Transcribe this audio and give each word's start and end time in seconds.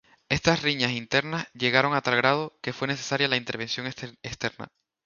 Estas 0.29 0.63
riñas 0.63 0.89
internas 0.93 1.45
llegaron 1.53 1.93
a 1.93 2.01
tal 2.01 2.15
grado 2.15 2.57
que 2.63 2.73
fue 2.73 2.87
necesaria 2.87 3.27
la 3.27 3.37
intervención 3.37 3.85
externa. 4.23 4.69